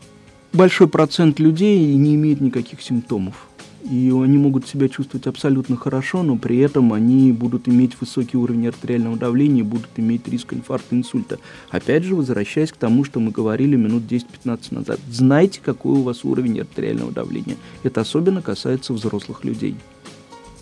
[0.52, 3.49] большой процент людей не имеет никаких симптомов
[3.90, 8.68] и они могут себя чувствовать абсолютно хорошо, но при этом они будут иметь высокий уровень
[8.68, 11.40] артериального давления и будут иметь риск инфаркта, инсульта.
[11.70, 15.00] Опять же, возвращаясь к тому, что мы говорили минут 10-15 назад.
[15.10, 17.56] Знайте, какой у вас уровень артериального давления.
[17.82, 19.74] Это особенно касается взрослых людей.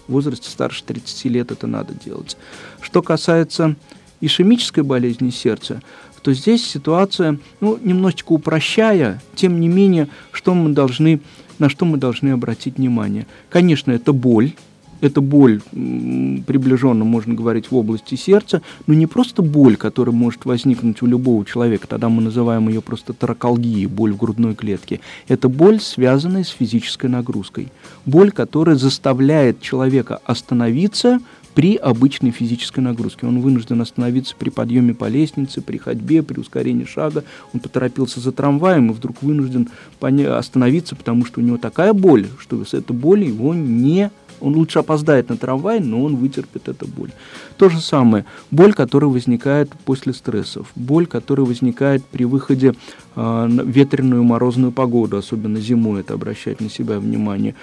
[0.06, 2.38] В возрасте старше 30 лет это надо делать.
[2.80, 3.76] Что касается
[4.20, 5.82] ишемической болезни сердца,
[6.22, 11.20] то здесь ситуация, ну, немножечко упрощая, тем не менее, что мы должны
[11.58, 13.26] на что мы должны обратить внимание.
[13.50, 14.52] Конечно, это боль,
[15.00, 21.02] эта боль приближенно, можно говорить, в области сердца, но не просто боль, которая может возникнуть
[21.02, 25.00] у любого человека, тогда мы называем ее просто таракалгией, боль в грудной клетке.
[25.28, 27.68] Это боль, связанная с физической нагрузкой.
[28.06, 31.20] Боль, которая заставляет человека остановиться,
[31.54, 33.26] при обычной физической нагрузке.
[33.26, 37.24] Он вынужден остановиться при подъеме по лестнице, при ходьбе, при ускорении шага.
[37.52, 39.68] Он поторопился за трамваем и вдруг вынужден
[40.00, 44.78] остановиться, потому что у него такая боль, что с этой боли его не он лучше
[44.78, 47.10] опоздает на трамвай, но он вытерпит эту боль.
[47.56, 48.24] То же самое.
[48.50, 50.70] Боль, которая возникает после стрессов.
[50.76, 52.74] Боль, которая возникает при выходе
[53.16, 57.54] э, в ветреную морозную погоду, особенно зимой, это обращать на себя внимание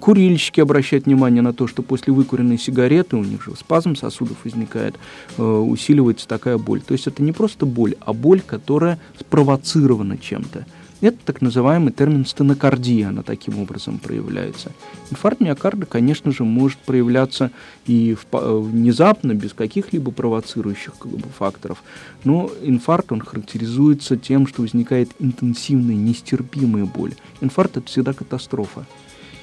[0.00, 4.96] курильщики обращают внимание на то, что после выкуренной сигареты у них же спазм сосудов возникает,
[5.36, 6.80] э, усиливается такая боль.
[6.80, 10.66] То есть это не просто боль, а боль, которая спровоцирована чем-то.
[11.02, 14.72] Это так называемый термин стенокардия, она таким образом проявляется.
[15.10, 17.50] Инфаркт миокарда, конечно же, может проявляться
[17.86, 20.94] и э, внезапно, без каких-либо провоцирующих
[21.38, 21.82] факторов.
[22.24, 27.12] Но инфаркт, он характеризуется тем, что возникает интенсивная, нестерпимая боль.
[27.42, 28.86] Инфаркт– это всегда катастрофа.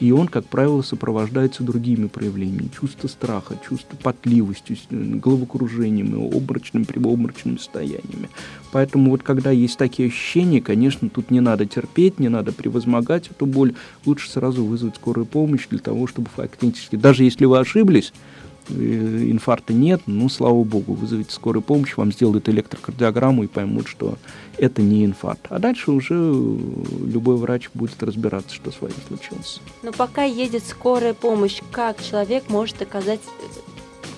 [0.04, 2.70] И он, как правило, сопровождается другими проявлениями.
[2.78, 8.30] Чувство страха, чувство потливости, головокружением, обморочным, прибобморочными состояниями.
[8.74, 13.46] Поэтому вот когда есть такие ощущения, конечно, тут не надо терпеть, не надо превозмогать эту
[13.46, 13.76] боль.
[14.06, 19.74] Лучше сразу вызвать скорую помощь для того, чтобы фактически, даже если вы ошиблись, Э, инфаркта
[19.74, 24.18] нет, ну, слава богу, вызовите скорую помощь, вам сделают электрокардиограмму и поймут, что
[24.58, 25.48] это не инфаркт.
[25.50, 26.58] А дальше уже э,
[27.06, 29.62] любой врач будет разбираться, что с вами случилось.
[29.82, 33.22] Но пока едет скорая помощь, как человек может оказать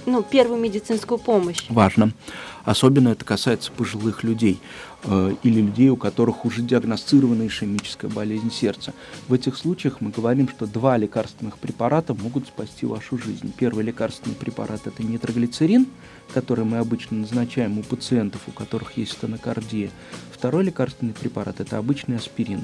[0.06, 1.66] ну, первую медицинскую помощь?
[1.70, 2.12] Важно.
[2.64, 4.95] Особенно это касается пожилых людей э,
[5.44, 8.94] или людей, у которых уже диагностирована ишемическая болезнь сердца.
[9.28, 13.54] В этих случаях мы говорим, что два лекарственных препарата могут спасти вашу жизнь.
[13.56, 15.86] Первый лекарственный препарат– это нитроглицерин,
[16.34, 19.92] который мы обычно назначаем у пациентов, у которых есть стенокардия.
[20.36, 22.60] Второй лекарственный препарат– это обычный аспирин.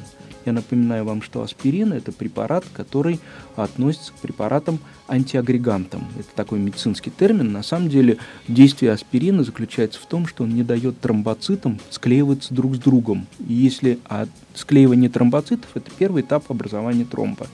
[0.45, 3.21] Я напоминаю вам, что аспирин– это препарат, который
[3.55, 6.05] относится к препаратам антиагрегантам.
[6.19, 7.53] Это такой медицинский термин.
[7.53, 8.17] На самом деле
[8.49, 13.25] действие аспирина заключается в том, что он не дает тромбоцитам склеиваться друг с другом.
[13.47, 17.47] И если а склеивание тромбоцитов– это первый этап образования тромба.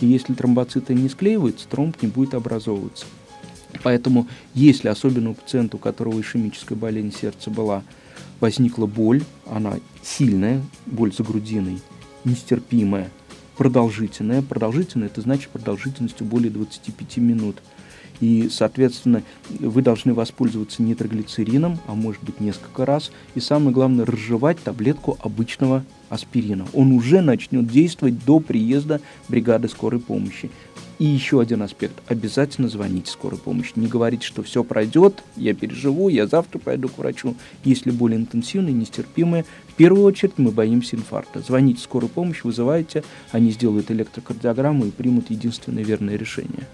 [0.00, 3.06] И если тромбоциты не склеиваются, тромб не будет образовываться.
[3.84, 7.84] Поэтому, если особенно у пациента, у которого ишемическая болезнь сердца была,
[8.40, 11.80] возникла боль, она сильная, боль за грудиной,
[12.24, 13.10] нестерпимая,
[13.56, 14.42] продолжительная.
[14.42, 17.62] Продолжительная– это значит продолжительностью более 25 минут.
[18.20, 23.10] И, соответственно, вы должны воспользоваться нитроглицерином, а может быть несколько раз.
[23.34, 26.66] И самое главное, разжевать таблетку обычного аспирина.
[26.74, 30.50] Он уже начнет действовать до приезда бригады скорой помощи.
[31.00, 31.94] И еще один аспект.
[32.08, 33.72] Обязательно звоните скорой помощи.
[33.74, 37.36] Не говорите, что все пройдет, я переживу, я завтра пойду к врачу.
[37.64, 41.40] Если более интенсивная, нестерпимая, в первую очередь мы боимся инфаркта.
[41.40, 46.66] Звоните скорую помощь, вызывайте, они сделают электрокардиограмму и примут единственное верное решение.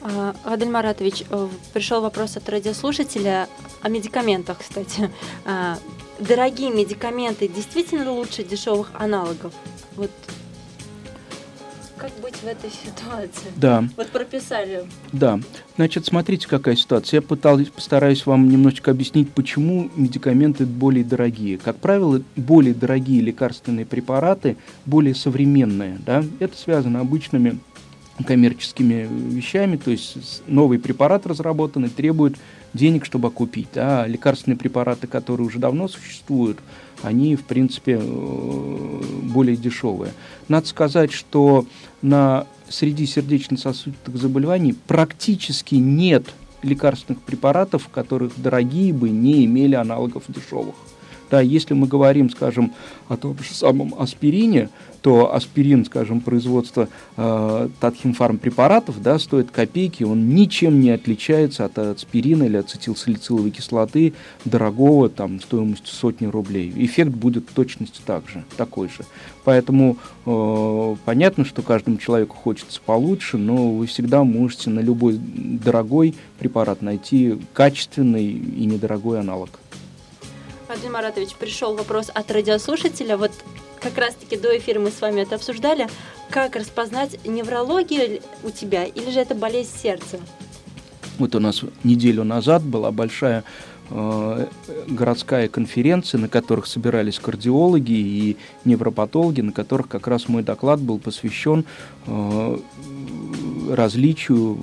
[0.00, 3.50] А, Адель Маратович, э, пришел вопрос от радиослушателя
[3.82, 5.10] о медикаментах, кстати.
[5.44, 5.76] А,
[6.18, 9.52] дорогие медикаменты действительно лучше дешевых аналогов?
[9.96, 10.10] Вот
[12.00, 13.52] как быть в этой ситуации?
[13.56, 13.84] Да.
[13.96, 14.84] Вот прописали.
[15.12, 15.38] Да.
[15.76, 17.18] Значит, смотрите, какая ситуация.
[17.18, 21.58] Я пытался, постараюсь вам немножечко объяснить, почему медикаменты более дорогие.
[21.58, 25.98] Как правило, более дорогие лекарственные препараты, более современные.
[26.04, 26.24] Да?
[26.38, 27.58] Это связано обычными
[28.26, 32.36] коммерческими вещами, то есть новый препарат разработанный требует
[32.74, 33.68] денег, чтобы купить.
[33.76, 36.58] А лекарственные препараты, которые уже давно существуют,
[37.02, 40.12] они, в принципе, э, более дешевые.
[40.48, 41.66] Надо сказать, что
[42.02, 46.26] на среди сердечно-сосудистых заболеваний практически нет
[46.62, 50.74] лекарственных препаратов, которых дорогие бы не имели аналогов дешевых.
[51.30, 52.74] Да, если мы говорим, скажем,
[53.08, 54.68] о том же самом аспирине,
[55.02, 61.78] то аспирин, скажем, производства э, Татхимфарм препаратов, да, стоит копейки, он ничем не отличается от
[61.78, 64.12] аспирина или ацетилсалициловой кислоты,
[64.44, 66.72] дорогого, там, стоимостью сотни рублей.
[66.76, 69.04] Эффект будет в точности так же, такой же.
[69.44, 76.14] Поэтому э, понятно, что каждому человеку хочется получше, но вы всегда можете на любой дорогой
[76.38, 79.50] препарат найти качественный и недорогой аналог.
[80.66, 83.16] Владимир Маратович, пришел вопрос от радиослушателя.
[83.16, 83.32] Вот
[83.80, 85.88] как раз-таки до эфира мы с вами это обсуждали.
[86.30, 90.20] Как распознать неврологию у тебя или же это болезнь сердца?
[91.18, 93.44] Вот у нас неделю назад была большая
[93.90, 94.46] э,
[94.86, 100.98] городская конференция, на которых собирались кардиологи и невропатологи, на которых как раз мой доклад был
[100.98, 101.64] посвящен
[102.06, 102.58] э,
[103.70, 104.58] различию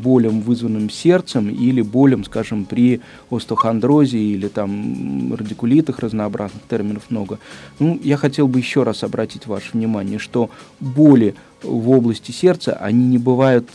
[0.00, 7.38] болям, вызванным сердцем, или болям, скажем, при остеохондрозе или там радикулитах разнообразных терминов много.
[7.78, 13.06] Ну, я хотел бы еще раз обратить ваше внимание, что боли в области сердца, они
[13.06, 13.68] не бывают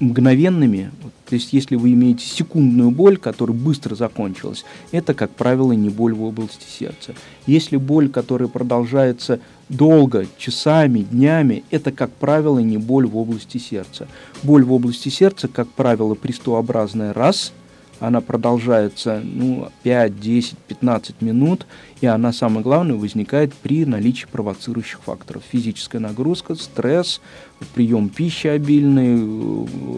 [0.00, 0.90] мгновенными,
[1.28, 6.14] то есть если вы имеете секундную боль, которая быстро закончилась, это, как правило, не боль
[6.14, 7.14] в области сердца.
[7.46, 14.06] Если боль, которая продолжается долго, часами, днями, это, как правило, не боль в области сердца.
[14.42, 17.52] Боль в области сердца, как правило, пристообразная раз–
[18.00, 21.66] она продолжается ну, 5, 10, 15 минут,
[22.00, 25.42] и она, самое главное, возникает при наличии провоцирующих факторов.
[25.50, 27.20] Физическая нагрузка, стресс,
[27.74, 29.16] прием пищи обильный,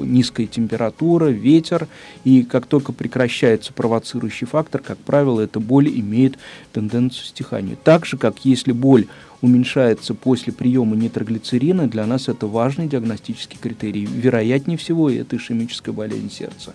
[0.07, 1.89] низкая температура, ветер.
[2.25, 6.39] И как только прекращается провоцирующий фактор, как правило, эта боль имеет
[6.73, 7.77] тенденцию стихания.
[7.83, 9.07] Так же, как если боль
[9.41, 14.07] уменьшается после приема нитроглицерина, для нас это важный диагностический критерий.
[14.07, 16.75] Вероятнее всего, это ишемическая болезнь сердца.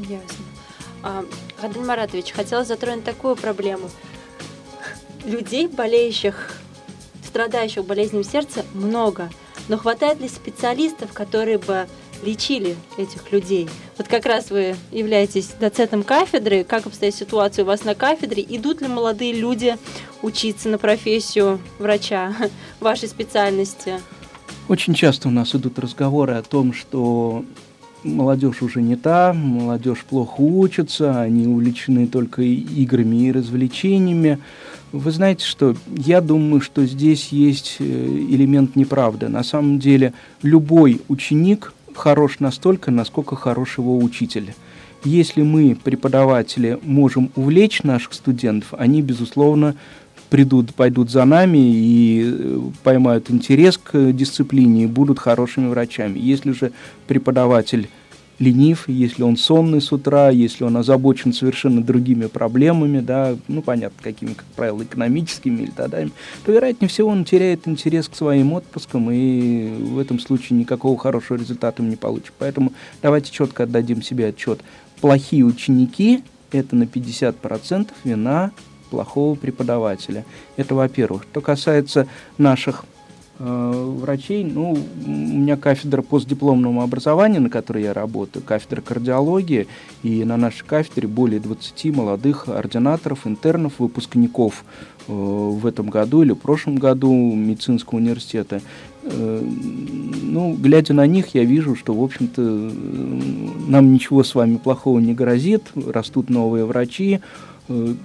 [0.00, 0.44] Ясно.
[1.02, 1.24] А,
[1.60, 3.90] Гаден Маратович, хотела затронуть такую проблему.
[5.24, 6.60] Людей, болеющих,
[7.24, 9.30] страдающих болезнью сердца, много.
[9.68, 11.88] Но хватает ли специалистов, которые бы
[12.22, 13.68] лечили этих людей?
[13.98, 16.64] Вот как раз вы являетесь доцентом кафедры.
[16.64, 18.44] Как обстоит ситуация у вас на кафедре?
[18.48, 19.76] Идут ли молодые люди
[20.22, 22.34] учиться на профессию врача
[22.80, 24.00] вашей специальности?
[24.68, 27.44] Очень часто у нас идут разговоры о том, что
[28.06, 34.38] молодежь уже не та, молодежь плохо учится, они увлечены только играми и развлечениями.
[34.92, 39.28] Вы знаете что, я думаю, что здесь есть э, элемент неправды.
[39.28, 44.54] На самом деле любой ученик хорош настолько, насколько хорош его учитель.
[45.04, 49.76] Если мы, преподаватели, можем увлечь наших студентов, они, безусловно,
[50.30, 56.18] придут, пойдут за нами и э, поймают интерес к дисциплине и будут хорошими врачами.
[56.18, 56.72] Если же
[57.06, 57.88] преподаватель
[58.38, 63.98] ленив, если он сонный с утра, если он озабочен совершенно другими проблемами, да, ну, понятно,
[64.02, 66.04] какими, как правило, экономическими или тогда,
[66.44, 71.38] то, вероятнее всего, он теряет интерес к своим отпускам, и в этом случае никакого хорошего
[71.38, 72.32] результата он не получит.
[72.38, 72.72] Поэтому
[73.02, 74.60] давайте четко отдадим себе отчет.
[75.00, 76.22] Плохие ученики–
[76.52, 78.52] это на 50% вина
[78.86, 80.24] плохого преподавателя.
[80.56, 81.24] Это во-первых.
[81.30, 82.06] Что касается
[82.38, 82.84] наших
[83.38, 89.66] э, врачей, ну, у меня кафедра постдипломного образования, на которой я работаю, кафедра кардиологии,
[90.02, 94.64] и на нашей кафедре более 20 молодых ординаторов, интернов, выпускников
[95.08, 98.60] э, в этом году или в прошлом году медицинского университета.
[99.02, 104.98] Э, ну, глядя на них, я вижу, что, в общем-то, нам ничего с вами плохого
[104.98, 107.20] не грозит, растут новые врачи, Э,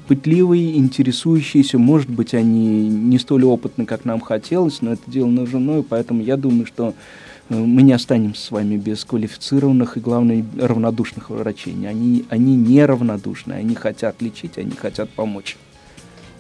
[0.08, 5.84] пытливые, интересующиеся, может быть, они не столь опытны, как нам хотелось, но это дело наживное,
[5.84, 6.94] поэтому я думаю, что
[7.50, 11.76] э, мы не останемся с вами без квалифицированных и, главное, равнодушных врачей.
[11.88, 15.58] Они, они не равнодушны, они хотят лечить, они хотят помочь.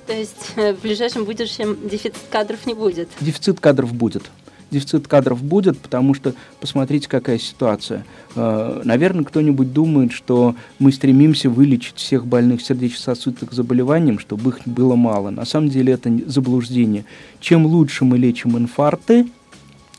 [0.07, 3.09] То есть э, в ближайшем будущем дефицит кадров не будет?
[3.19, 4.23] Дефицит кадров будет
[4.71, 8.05] дефицит кадров будет, потому что посмотрите, какая ситуация.
[8.35, 14.95] Э, наверное, кто-нибудь думает, что мы стремимся вылечить всех больных сердечно-сосудистых заболеванием, чтобы их было
[14.95, 15.29] мало.
[15.29, 17.05] На самом деле это заблуждение.
[17.39, 19.27] Чем лучше мы лечим инфаркты,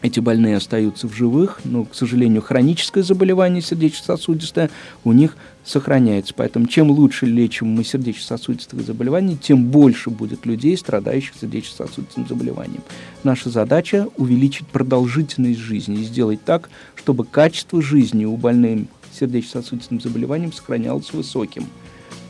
[0.02, 4.70] эти больные остаются в живых, но, к сожалению, хроническое заболевание сердечно-сосудистое
[5.04, 6.34] у них сохраняется.
[6.36, 12.82] Поэтому чем лучше лечим мы сердечно-сосудистых заболеваний, тем больше будет людей, страдающих сердечно-сосудистым заболеванием.
[13.22, 20.52] Наша задача– увеличить продолжительность жизни и сделать так, чтобы качество жизни у больных сердечно-сосудистым заболеванием
[20.52, 21.66] сохранялось высоким.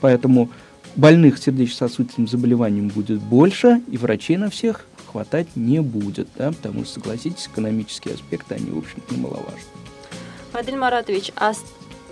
[0.03, 0.51] Поэтому
[0.95, 6.95] больных сердечно-сосудистым заболеванием будет больше, и врачей на всех хватать не будет, да, потому что,
[6.95, 9.61] согласитесь, экономические аспекты, они, в общем-то, немаловажны.
[10.53, 11.53] Адель Маратович, а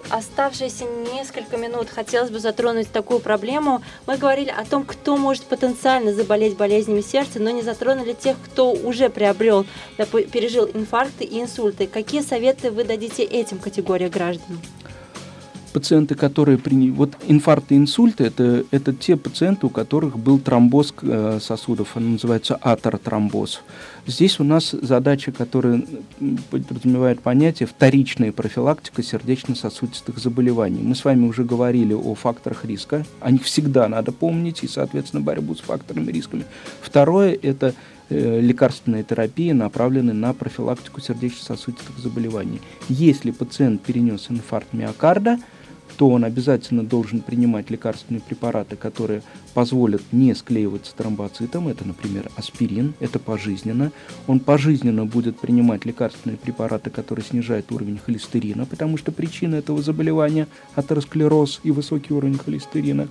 [0.08, 3.82] оставшиеся несколько минут хотелось бы затронуть такую проблему.
[4.06, 8.72] Мы говорили о том, кто может потенциально заболеть болезнями сердца, но не затронули тех, кто
[8.72, 11.86] уже приобрел, пережил инфаркты и инсульты.
[11.86, 14.60] Какие советы вы дадите этим категориям граждан?
[15.72, 16.90] Пациенты, которые приняли...
[16.90, 22.56] Вот инфаркты инсульты это,– это те пациенты, у которых был тромбоз э, сосудов, он называется
[22.56, 23.62] атеротромбоз.
[24.06, 25.82] Здесь у нас задача, которая
[26.50, 30.80] подразумевает понятие вторичная профилактика сердечно-сосудистых заболеваний.
[30.82, 33.04] Мы с вами уже говорили о факторах риска.
[33.20, 36.44] О них всегда надо помнить и, соответственно, борьбу с факторами рисками.
[36.80, 37.74] Второе– это
[38.08, 42.60] э, лекарственная терапия, направленная на профилактику сердечно-сосудистых заболеваний.
[42.88, 45.38] Если пациент перенес инфаркт миокарда–
[46.00, 49.20] то он обязательно должен принимать лекарственные препараты, которые
[49.52, 51.68] позволят не склеиваться тромбоцитом.
[51.68, 53.92] Это, например, аспирин, это пожизненно.
[54.26, 60.48] Он пожизненно будет принимать лекарственные препараты, которые снижают уровень холестерина, потому что причина этого заболевания–
[60.74, 63.06] атеросклероз и высокий уровень холестерина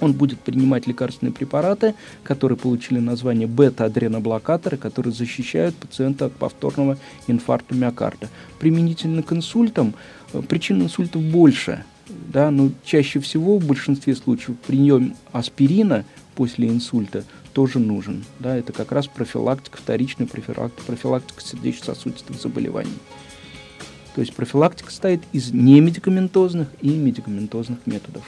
[0.00, 7.74] он будет принимать лекарственные препараты, которые получили название бета-адреноблокаторы, которые защищают пациента от повторного инфаркта
[7.74, 8.28] миокарда.
[8.58, 9.94] Применительно к инсультам
[10.32, 16.04] э, причин инсультов больше, да, но чаще всего в большинстве случаев прием аспирина
[16.34, 18.24] после инсульта тоже нужен.
[18.38, 22.98] Да, это как раз профилактика, вторичная профилактика, профилактика сердечно-сосудистых заболеваний.
[24.14, 28.24] То есть профилактика состоит из немедикаментозных и медикаментозных методов.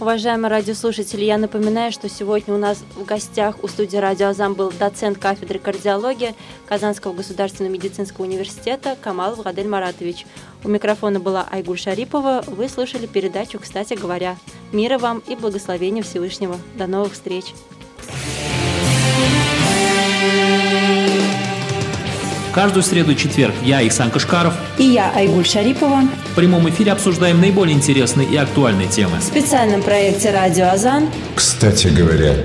[0.00, 4.72] Уважаемые радиослушатели, я напоминаю, что сегодня у нас в гостях у студии «Радио Азам» был
[4.76, 6.34] доцент кафедры кардиологии
[6.66, 10.26] Казанского государственного медицинского университета Камал Владель Маратович.
[10.64, 12.42] У микрофона была Айгуль Шарипова.
[12.46, 14.36] Вы слушали передачу «Кстати говоря».
[14.72, 16.56] Мира вам и благословения Всевышнего.
[16.78, 17.52] До новых встреч!
[22.54, 27.40] Каждую среду и четверг я, Исан Кашкаров и я, Айгуль Шарипова, в прямом эфире обсуждаем
[27.40, 29.18] наиболее интересные и актуальные темы.
[29.18, 32.36] В специальном проекте «Радио Азан» «Кстати говоря».